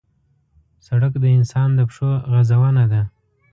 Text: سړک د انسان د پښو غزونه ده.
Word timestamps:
سړک 0.87 1.13
د 1.19 1.25
انسان 1.37 1.69
د 1.77 1.79
پښو 1.89 2.11
غزونه 2.31 2.83
ده. 2.91 3.01